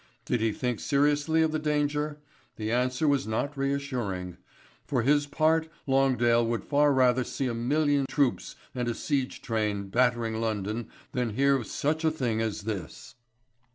[0.25, 2.17] Did he think seriously of the danger?
[2.55, 4.37] The answer was not reassuring.
[4.87, 9.43] For his part Longdale would far rather see a million of troops and a siege
[9.43, 13.13] train battering London than hear of such a thing as this.